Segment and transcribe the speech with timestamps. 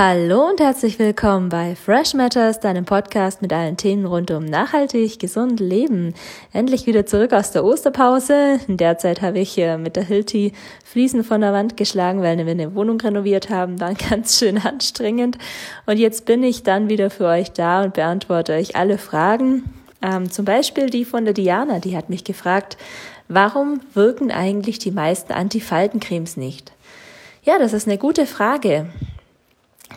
[0.00, 5.18] Hallo und herzlich willkommen bei Fresh Matters, deinem Podcast mit allen Themen rund um nachhaltig,
[5.18, 6.14] gesund Leben.
[6.52, 8.60] Endlich wieder zurück aus der Osterpause.
[8.68, 10.52] In der Zeit habe ich mit der Hilti
[10.84, 13.80] Fliesen von der Wand geschlagen, weil wir eine Wohnung renoviert haben.
[13.80, 15.36] War ganz schön anstrengend.
[15.84, 19.64] Und jetzt bin ich dann wieder für euch da und beantworte euch alle Fragen.
[20.00, 22.76] Ähm, zum Beispiel die von der Diana, die hat mich gefragt,
[23.26, 26.70] warum wirken eigentlich die meisten Antifaltencremes nicht?
[27.42, 28.86] Ja, das ist eine gute Frage.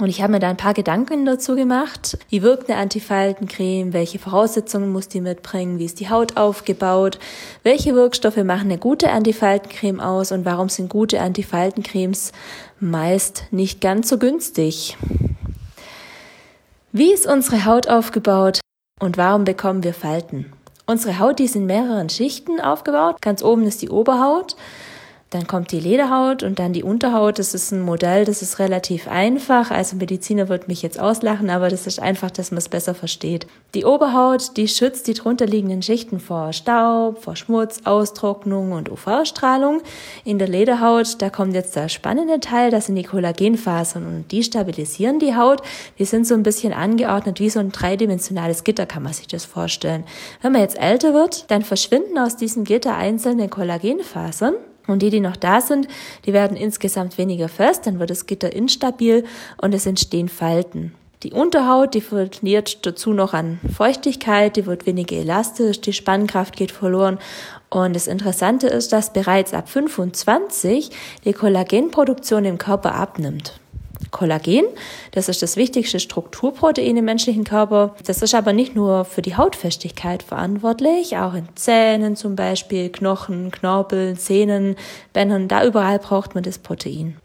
[0.00, 2.16] Und ich habe mir da ein paar Gedanken dazu gemacht.
[2.30, 3.92] Wie wirkt eine Antifaltencreme?
[3.92, 5.78] Welche Voraussetzungen muss die mitbringen?
[5.78, 7.18] Wie ist die Haut aufgebaut?
[7.64, 10.32] Welche Wirkstoffe machen eine gute Antifaltencreme aus?
[10.32, 12.32] Und warum sind gute Antifaltencremes
[12.80, 14.96] meist nicht ganz so günstig?
[16.92, 18.60] Wie ist unsere Haut aufgebaut?
[19.00, 20.50] Und warum bekommen wir Falten?
[20.86, 23.20] Unsere Haut, die ist in mehreren Schichten aufgebaut.
[23.20, 24.56] Ganz oben ist die Oberhaut.
[25.30, 27.38] Dann kommt die Lederhaut und dann die Unterhaut.
[27.38, 29.70] Das ist ein Modell, das ist relativ einfach.
[29.70, 33.46] Also Mediziner wird mich jetzt auslachen, aber das ist einfach, dass man es besser versteht.
[33.74, 39.82] Die Oberhaut, die schützt die drunterliegenden Schichten vor Staub, vor Schmutz, Austrocknung und UV-Strahlung.
[40.24, 44.42] In der Lederhaut, da kommt jetzt der spannende Teil, das sind die Kollagenfasern und die
[44.42, 45.62] stabilisieren die Haut.
[46.00, 49.44] Die sind so ein bisschen angeordnet wie so ein dreidimensionales Gitter, kann man sich das
[49.44, 50.02] vorstellen.
[50.42, 54.54] Wenn man jetzt älter wird, dann verschwinden aus diesem Gitter einzelne Kollagenfasern
[54.90, 55.88] und die, die noch da sind,
[56.26, 59.24] die werden insgesamt weniger fest, dann wird das Gitter instabil
[59.60, 60.94] und es entstehen Falten.
[61.22, 66.72] Die Unterhaut, die verliert dazu noch an Feuchtigkeit, die wird weniger elastisch, die Spannkraft geht
[66.72, 67.18] verloren.
[67.68, 70.90] Und das Interessante ist, dass bereits ab 25
[71.26, 73.59] die Kollagenproduktion im Körper abnimmt.
[74.10, 74.64] Kollagen.
[75.12, 77.94] Das ist das wichtigste Strukturprotein im menschlichen Körper.
[78.06, 83.50] Das ist aber nicht nur für die Hautfestigkeit verantwortlich, auch in Zähnen zum Beispiel, Knochen,
[83.50, 84.76] Knorpeln, Zähnen,
[85.12, 87.16] Bändern, da überall braucht man das Protein.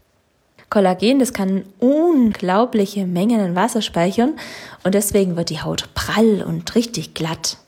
[0.68, 4.34] Kollagen, das kann unglaubliche Mengen an Wasser speichern
[4.82, 7.58] und deswegen wird die Haut prall und richtig glatt.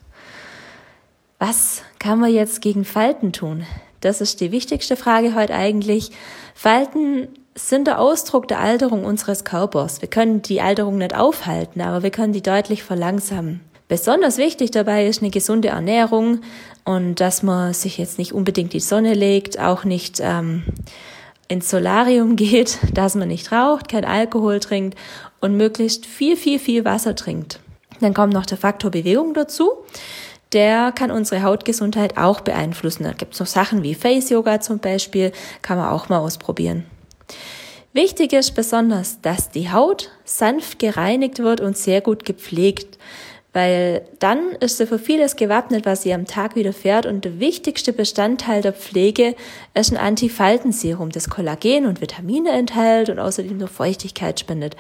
[1.39, 3.65] Was kann man jetzt gegen Falten tun?
[4.01, 6.11] Das ist die wichtigste Frage heute eigentlich.
[6.55, 10.01] Falten sind der Ausdruck der Alterung unseres Körpers.
[10.01, 13.61] Wir können die Alterung nicht aufhalten, aber wir können die deutlich verlangsamen.
[13.89, 16.41] Besonders wichtig dabei ist eine gesunde Ernährung
[16.85, 20.63] und dass man sich jetzt nicht unbedingt die Sonne legt, auch nicht ähm,
[21.49, 24.99] ins Solarium geht, dass man nicht raucht, kein Alkohol trinkt
[25.41, 27.61] und möglichst viel, viel, viel Wasser trinkt.
[28.01, 29.71] Dann kommt noch der Faktor Bewegung dazu.
[30.53, 33.05] Der kann unsere Hautgesundheit auch beeinflussen.
[33.05, 35.33] Da gibt es noch Sachen wie Face Yoga zum Beispiel,
[35.63, 36.85] kann man auch mal ausprobieren.
[37.93, 42.99] Wichtig ist besonders, dass die Haut sanft gereinigt wird und sehr gut gepflegt,
[43.53, 47.93] weil dann ist sie für vieles gewappnet, was sie am Tag widerfährt und der wichtigste
[47.93, 49.35] Bestandteil der Pflege
[49.75, 54.77] ist ein Antifaltenserum, das Kollagen und Vitamine enthält und außerdem nur Feuchtigkeit spendet.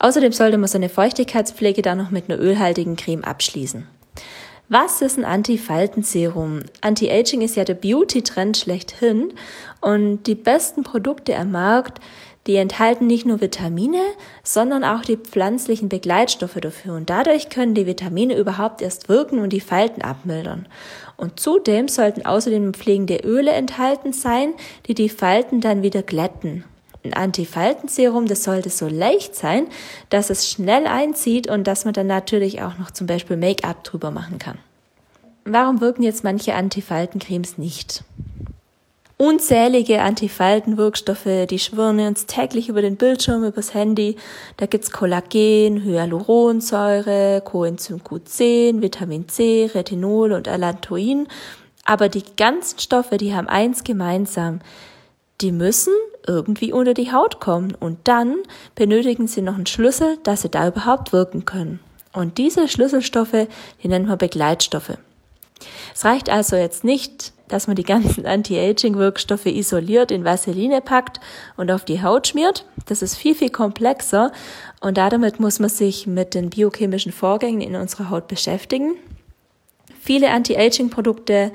[0.00, 3.86] Außerdem sollte man so eine Feuchtigkeitspflege dann noch mit einer ölhaltigen Creme abschließen.
[4.70, 6.60] Was ist ein Anti-Faltenserum?
[6.82, 9.32] Anti-Aging ist ja der Beauty-Trend schlechthin
[9.80, 12.02] und die besten Produkte am Markt,
[12.46, 14.02] die enthalten nicht nur Vitamine,
[14.42, 19.54] sondern auch die pflanzlichen Begleitstoffe dafür und dadurch können die Vitamine überhaupt erst wirken und
[19.54, 20.66] die Falten abmildern.
[21.16, 24.52] Und zudem sollten außerdem pflegende Öle enthalten sein,
[24.86, 26.64] die die Falten dann wieder glätten.
[27.04, 29.68] Ein Antifaltenserum, das sollte so leicht sein,
[30.10, 34.10] dass es schnell einzieht und dass man dann natürlich auch noch zum Beispiel Make-up drüber
[34.10, 34.58] machen kann.
[35.44, 38.04] Warum wirken jetzt manche Antifaltencremes nicht?
[39.16, 44.14] Unzählige Antifaltenwirkstoffe, die schwirren uns täglich über den Bildschirm, übers Handy.
[44.58, 51.26] Da gibt's Kollagen, Hyaluronsäure, Coenzym Q10, Vitamin C, Retinol und Allantoin.
[51.84, 54.60] Aber die ganzen Stoffe, die haben eins gemeinsam.
[55.40, 55.94] Die müssen
[56.28, 58.36] irgendwie unter die Haut kommen und dann
[58.74, 61.80] benötigen sie noch einen Schlüssel, dass sie da überhaupt wirken können.
[62.12, 63.48] Und diese Schlüsselstoffe,
[63.82, 64.98] die nennt man Begleitstoffe.
[65.94, 71.20] Es reicht also jetzt nicht, dass man die ganzen Anti-Aging-Wirkstoffe isoliert in Vaseline packt
[71.56, 72.66] und auf die Haut schmiert.
[72.86, 74.32] Das ist viel, viel komplexer
[74.80, 78.96] und damit muss man sich mit den biochemischen Vorgängen in unserer Haut beschäftigen.
[80.00, 81.52] Viele Anti-Aging-Produkte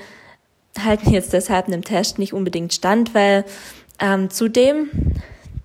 [0.84, 3.46] halten jetzt deshalb einem Test nicht unbedingt stand, weil
[4.00, 4.90] ähm, zudem,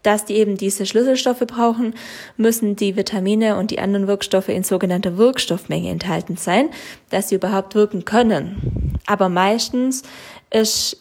[0.03, 1.95] dass die eben diese Schlüsselstoffe brauchen,
[2.37, 6.71] müssen die Vitamine und die anderen Wirkstoffe in sogenannter Wirkstoffmenge enthalten sein,
[7.11, 8.99] dass sie überhaupt wirken können.
[9.07, 10.03] Aber meistens
[10.51, 10.99] ist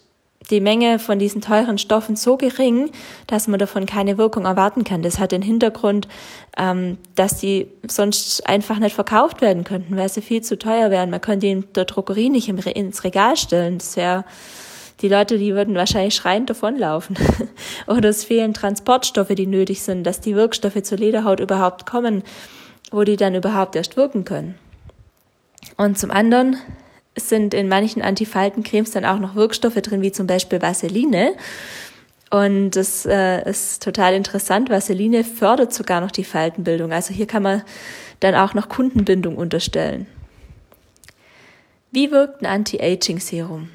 [0.50, 2.92] die Menge von diesen teuren Stoffen so gering,
[3.28, 5.02] dass man davon keine Wirkung erwarten kann.
[5.02, 6.08] Das hat den Hintergrund,
[6.58, 11.10] ähm, dass die sonst einfach nicht verkauft werden könnten, weil sie viel zu teuer wären.
[11.10, 13.78] Man könnte die in der Drogerie nicht ins Regal stellen.
[13.78, 14.24] Das wäre
[15.02, 17.18] Die Leute, die würden wahrscheinlich schreiend davonlaufen.
[17.88, 22.24] Oder es fehlen Transportstoffe, die nötig sind, dass die Wirkstoffe zur Lederhaut überhaupt kommen,
[22.92, 24.56] wo die dann überhaupt erst wirken können.
[25.76, 26.58] Und zum anderen
[27.16, 31.34] sind in manchen Antifaltencremes dann auch noch Wirkstoffe drin, wie zum Beispiel Vaseline.
[32.30, 34.70] Und das äh, ist total interessant.
[34.70, 36.92] Vaseline fördert sogar noch die Faltenbildung.
[36.92, 37.64] Also hier kann man
[38.20, 40.08] dann auch noch Kundenbindung unterstellen.
[41.92, 43.70] Wie wirkt ein Anti-Aging-Serum?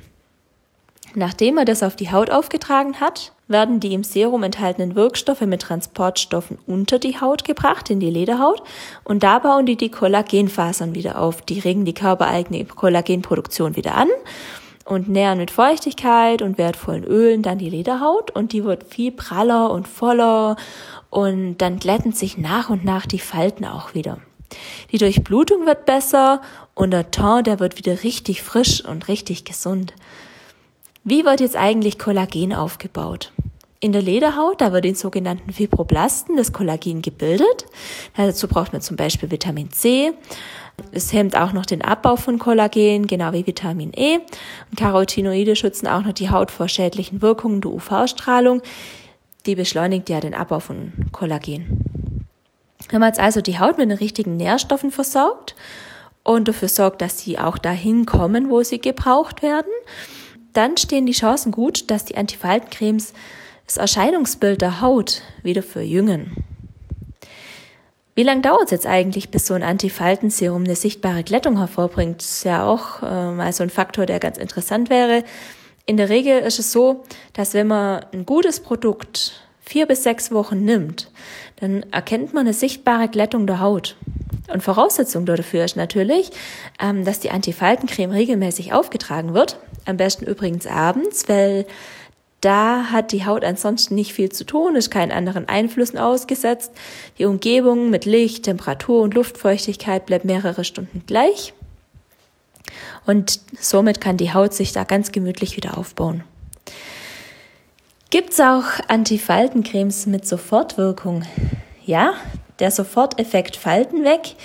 [1.14, 5.60] Nachdem er das auf die Haut aufgetragen hat, werden die im Serum enthaltenen Wirkstoffe mit
[5.60, 8.62] Transportstoffen unter die Haut gebracht, in die Lederhaut,
[9.04, 11.42] und da bauen die die Kollagenfasern wieder auf.
[11.42, 14.08] Die regen die körpereigene Kollagenproduktion wieder an
[14.86, 19.70] und nähren mit Feuchtigkeit und wertvollen Ölen dann die Lederhaut und die wird viel praller
[19.70, 20.56] und voller
[21.10, 24.18] und dann glätten sich nach und nach die Falten auch wieder.
[24.90, 26.40] Die Durchblutung wird besser
[26.74, 29.92] und der Ton, der wird wieder richtig frisch und richtig gesund.
[31.04, 33.32] Wie wird jetzt eigentlich Kollagen aufgebaut?
[33.80, 37.66] In der Lederhaut, da wird in sogenannten Fibroblasten das Kollagen gebildet.
[38.16, 40.12] Dazu braucht man zum Beispiel Vitamin C.
[40.92, 44.18] Es hemmt auch noch den Abbau von Kollagen, genau wie Vitamin E.
[44.70, 48.62] Und Carotinoide schützen auch noch die Haut vor schädlichen Wirkungen der UV-Strahlung.
[49.44, 51.84] Die beschleunigt ja den Abbau von Kollagen.
[52.90, 55.56] Wenn man jetzt also die Haut mit den richtigen Nährstoffen versorgt
[56.22, 59.72] und dafür sorgt, dass sie auch dahin kommen, wo sie gebraucht werden,
[60.52, 63.12] dann stehen die Chancen gut, dass die Antifaltencremes
[63.66, 66.44] das Erscheinungsbild der Haut wieder verjüngen.
[68.14, 72.20] Wie lange dauert es jetzt eigentlich, bis so ein Antifaltenserum eine sichtbare Glättung hervorbringt?
[72.20, 75.24] Das ist ja auch äh, mal so ein Faktor, der ganz interessant wäre.
[75.86, 80.30] In der Regel ist es so, dass wenn man ein gutes Produkt vier bis sechs
[80.30, 81.10] Wochen nimmt,
[81.56, 83.96] dann erkennt man eine sichtbare Glättung der Haut.
[84.48, 86.30] Und Voraussetzung dafür ist natürlich,
[86.80, 89.58] ähm, dass die Antifaltencreme regelmäßig aufgetragen wird.
[89.84, 91.66] Am besten übrigens abends, weil
[92.40, 96.72] da hat die Haut ansonsten nicht viel zu tun, ist keinen anderen Einflüssen ausgesetzt.
[97.18, 101.54] Die Umgebung mit Licht, Temperatur und Luftfeuchtigkeit bleibt mehrere Stunden gleich.
[103.06, 106.24] Und somit kann die Haut sich da ganz gemütlich wieder aufbauen.
[108.10, 111.24] Gibt's auch Antifaltencremes mit Sofortwirkung?
[111.84, 112.14] Ja,
[112.62, 114.36] der Soforteffekt Falten weg,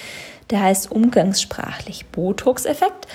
[0.49, 3.07] der heißt umgangssprachlich Botox-Effekt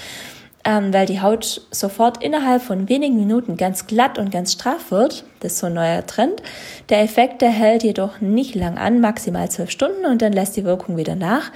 [0.65, 5.25] ähm, weil die Haut sofort innerhalb von wenigen Minuten ganz glatt und ganz straff wird.
[5.41, 6.43] Das ist so ein neuer Trend.
[6.89, 10.65] Der Effekt, der hält jedoch nicht lang an, maximal zwölf Stunden und dann lässt die
[10.65, 11.51] Wirkung wieder nach.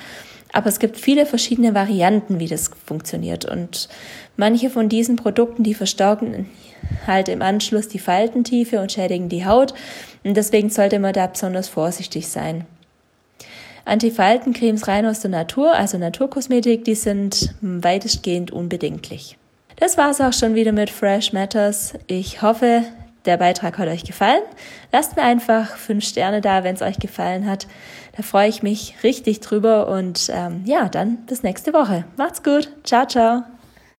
[0.53, 3.45] Aber es gibt viele verschiedene Varianten, wie das funktioniert.
[3.45, 3.89] Und
[4.37, 6.49] manche von diesen Produkten, die verstärken
[7.07, 9.75] halt im Anschluss die Faltentiefe und schädigen die Haut.
[10.25, 12.65] Und deswegen sollte man da besonders vorsichtig sein.
[13.87, 19.39] Antifaltencremes rein aus der Natur, also Naturkosmetik, die sind weitestgehend unbedenklich.
[19.77, 21.95] Das war's auch schon wieder mit Fresh Matters.
[22.07, 22.83] Ich hoffe,
[23.27, 24.43] der Beitrag hat euch gefallen.
[24.93, 27.67] Lasst mir einfach fünf Sterne da, wenn es euch gefallen hat.
[28.17, 32.05] Da freue ich mich richtig drüber und ähm, ja, dann bis nächste Woche.
[32.17, 32.71] Macht's gut.
[32.85, 33.43] Ciao, ciao.